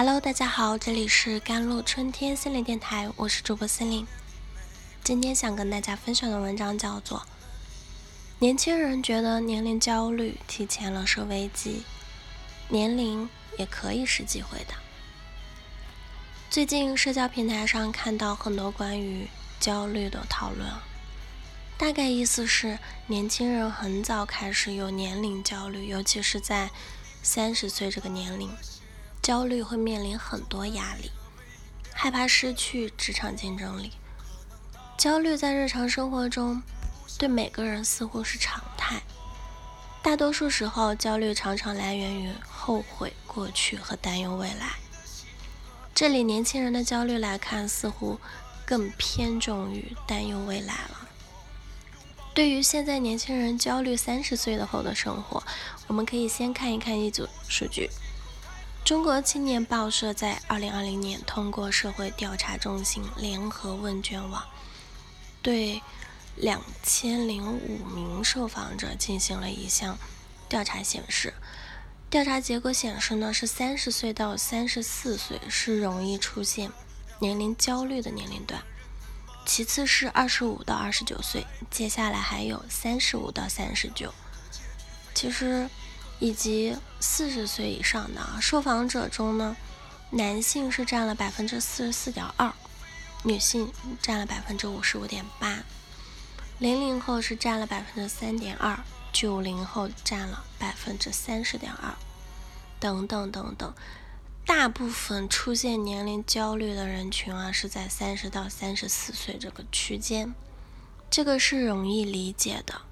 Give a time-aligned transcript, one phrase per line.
[0.00, 4.06] Hello，大家好，这里是甘露春天心灵电台，我是主播心灵。
[5.02, 7.18] 今天想跟大家分享的文章叫做
[8.38, 11.82] 《年轻人觉得年龄焦虑提前了是危机，
[12.68, 14.74] 年龄也可以是机会的》。
[16.48, 19.26] 最近社交平台上看到很多关于
[19.58, 20.70] 焦虑的讨论，
[21.76, 26.70] 大概意思是年轻人很早开始有年龄焦虑，尤其是在
[27.20, 28.48] 三十岁这个年龄。
[29.28, 31.10] 焦虑会面临很多压力，
[31.92, 33.92] 害怕失去职场竞争力。
[34.96, 36.62] 焦虑在日常生活中
[37.18, 39.02] 对每个人似乎是常态。
[40.02, 44.76] 大多数时候，焦虑常常来源于后悔过去和担忧未来。
[45.94, 48.18] 这里年轻人的焦虑来看，似乎
[48.64, 51.06] 更偏重于担忧未来了。
[52.32, 55.42] 对于现在年轻人焦虑三十岁的后的生活，
[55.86, 57.90] 我们可以先看一看一组数据。
[58.88, 64.42] 中国青年报社在二零二零年通过社会调查中心联合问卷网，
[65.42, 65.82] 对
[66.36, 69.98] 两千零五名受访者进行了一项
[70.48, 71.34] 调查，显示，
[72.08, 76.72] 调查结果显示呢，是三十岁到三十四岁是容易出现
[77.18, 78.62] 年龄焦虑的年龄段，
[79.44, 84.14] 其次是二十五到二十九岁，接下来还有三十五到三十九。
[85.12, 85.68] 其实。
[86.20, 89.56] 以及四十岁以上的受访者中呢，
[90.10, 92.52] 男性是占了百分之四十四点二，
[93.22, 95.62] 女性占了百分之五十五点八，
[96.58, 98.78] 零零后是占了百分之三点二，
[99.12, 101.94] 九零后占了百分之三十点二，
[102.80, 103.74] 等等等等，
[104.44, 110.34] 大部分出现年龄焦虑的人群啊，是在三十到三十四岁这个区间，
[111.08, 112.82] 这个是容易理解的。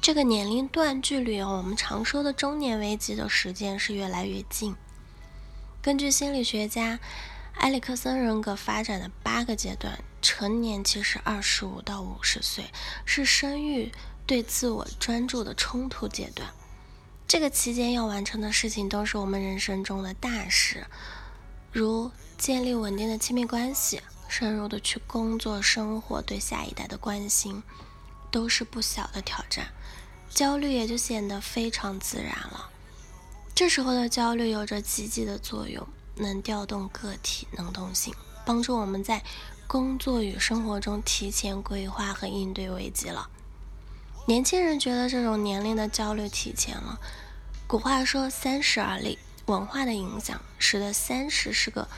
[0.00, 4.74] 这个年龄段距离我们常说的中年危机的时间是越来越近。
[5.82, 6.98] 根据心理学家
[7.56, 12.64] 埃里克森人格发展的八个阶段，成年期是二十五到五十岁，
[13.04, 13.92] 是生育
[14.26, 16.48] 对自我专注的冲突阶段。
[17.26, 20.86] 这个期间要完成的事情都是我们人生中的大事，
[21.70, 27.62] 如建立稳定的亲密关系，深入的去工作生活，对下一代的关心，
[28.30, 29.68] 都是不小的挑战。
[30.30, 32.68] 焦虑也就显得非常自然了。
[33.54, 39.24] 这时候的焦虑有着积极的作用，能调动个体能动性，帮助我们在
[39.66, 43.28] 工作与生活中提前规划和应对危机了。
[44.26, 47.00] 年轻人觉得这种年龄的焦虑提前了。
[47.66, 51.88] 古话说“三十而立”，文化的影响使得三十是个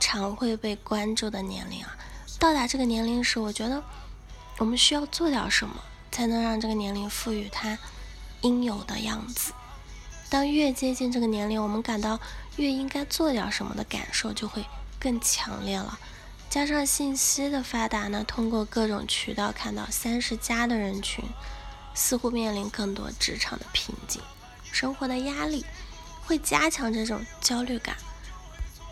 [0.00, 1.96] 常会被关注的年龄啊。
[2.38, 3.82] 到达这个年龄时，我觉得
[4.58, 5.74] 我们需要做点什么。
[6.14, 7.76] 才能让这个年龄赋予它
[8.42, 9.52] 应有的样子。
[10.30, 12.20] 当越接近这个年龄，我们感到
[12.54, 14.64] 越应该做点什么的感受就会
[15.00, 15.98] 更强烈了。
[16.48, 21.24] 加上信息的发达呢，通过各种渠道看到三十加的人群
[21.94, 24.22] 似乎面临更多职场的瓶颈、
[24.70, 25.66] 生活的压力，
[26.24, 27.96] 会加强这种焦虑感。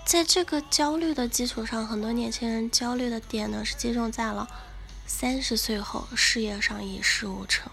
[0.04, 4.48] 在这个焦虑的基础上，很多年轻人焦虑的点呢是集中在了。
[5.06, 7.70] 三十岁后，事业上一事无成，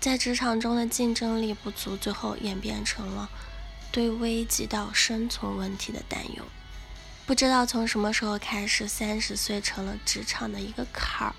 [0.00, 3.28] 在职场中的竞争力不足，最后演变成了
[3.92, 6.44] 对危及到生存问题的担忧。
[7.26, 11.34] 不知道从什么时候开始，三十岁成了职场的一个坎儿。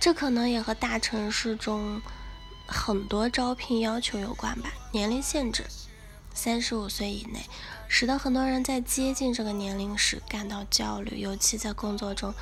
[0.00, 2.00] 这可能也和大城市中
[2.66, 4.72] 很多招聘要求有关吧。
[4.92, 5.66] 年龄限制
[6.32, 7.44] 三十五岁以内，
[7.88, 12.32] 使得很多人在接近这个年龄时感到焦虑，尤其在工作中。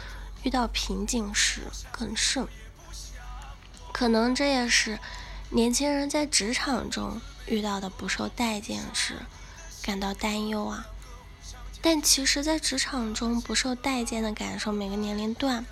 [0.42, 2.46] 遇到瓶颈时更甚，
[3.92, 4.98] 可能这也是
[5.50, 9.14] 年轻人在职场中遇到的不受待见时
[9.82, 10.86] 感到担忧啊。
[11.82, 15.64] 但其实，在职场中不受待见的感受，每个年龄段、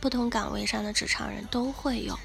[0.00, 2.18] 不同岗位上的职场人都会有。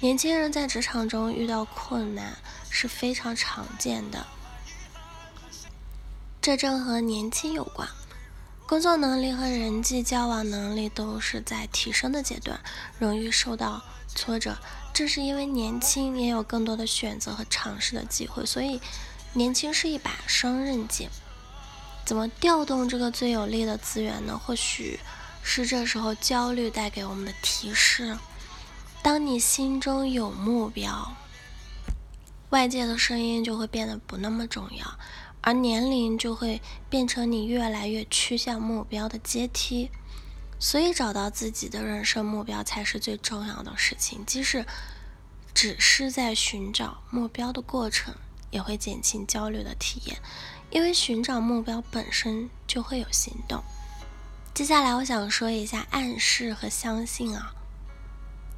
[0.00, 2.36] 年轻人在职场中遇到困难
[2.68, 4.26] 是非常常见的，
[6.40, 7.88] 这正和年轻有关。
[8.72, 12.58] 工作能力和人际交往能力都是在提升的阶段，
[12.98, 14.56] 容易受到挫折。
[14.94, 18.80] 正是因为年轻，也有更多的选择和尝试的机会，所以
[19.34, 21.10] 年轻是一把双刃剑。
[22.06, 24.40] 怎么调动这个最有利的资源呢？
[24.42, 24.98] 或许
[25.42, 28.16] 是这时候焦虑带给我们的提示。
[29.02, 31.14] 当你心中有目标，
[32.48, 34.98] 外界的声音就会变得不那么重要。
[35.42, 39.90] 而年龄就会变成你越来越趋向目标的阶梯，
[40.58, 44.24] 所以找到自己的人生目标才是最重要的事情。
[44.24, 44.64] 即使
[45.52, 48.14] 只是在寻找目标的过程，
[48.50, 50.16] 也会减轻焦虑的体验，
[50.70, 53.62] 因为寻找目标本身就会有行动。
[54.54, 57.54] 接下来我想说一下暗示和相信啊，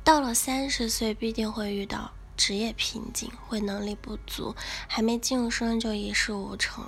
[0.05, 4.55] 到了三十岁必定会遇到职业瓶颈，会能力不足，
[4.87, 6.85] 还没晋升就一事无成，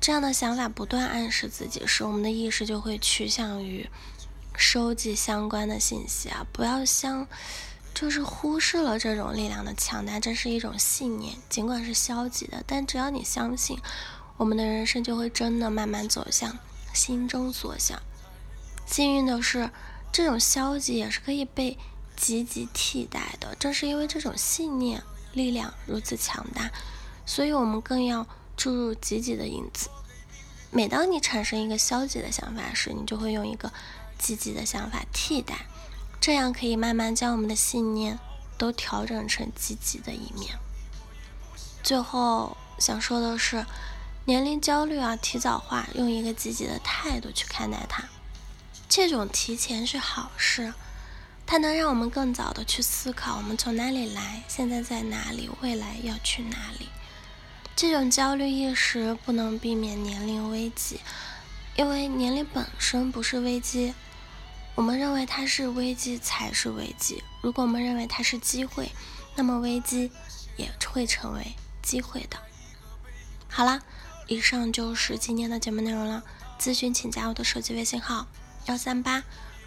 [0.00, 3.88] 这样的想法不断暗示自己，使我们的意识就会趋向于
[4.56, 7.26] 收集相关的信息啊，不要相。
[7.94, 13.78] 就是忽视了这种力量的强大，这是一种信念，尽管是消极的，但只要你相信，
[14.38, 16.58] 我们的人生就会真的慢慢走向
[16.94, 18.00] 心中所想。
[18.86, 19.70] 幸运的是，
[20.10, 21.76] 这种消极也是可以被
[22.22, 23.52] 积极替代的。
[23.56, 25.02] 正是因为这种信念
[25.32, 26.70] 力量如此强大，
[27.26, 28.24] 所以我们更要
[28.56, 29.90] 注入积极的因子。
[30.70, 33.72] 每当你产生一个消极的想法时，你就会用一个
[34.18, 35.66] 积极的想法替代。
[36.20, 38.16] 这样可以慢慢将我们的信念
[38.56, 40.56] 都调整成积极的一面。
[41.82, 43.66] 最后想说的是，
[44.26, 48.04] 年龄焦虑啊，提早化，用一个积极的态度去看待它。
[48.88, 50.72] 这种提前是好事，
[51.46, 56.88] 它能让我们更早的去思考我们从哪里来，现在在哪里，未来要去哪里。
[57.76, 61.00] 这种焦虑意识不能避免年龄危机，
[61.76, 63.94] 因为年龄本身不是危机。
[64.74, 67.22] 我们认为它是危机才是危机。
[67.42, 68.90] 如果我们认为它是机会，
[69.36, 70.10] 那么危机
[70.56, 72.38] 也会成为机会的。
[73.48, 73.82] 好啦，
[74.28, 76.22] 以上就是今天的节目内容了。
[76.58, 78.26] 咨询请加我的手机微信号：
[78.66, 79.24] 幺三八